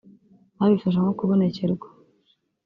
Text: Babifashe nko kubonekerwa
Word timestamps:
Babifashe 0.57 0.97
nko 1.01 1.13
kubonekerwa 1.19 1.87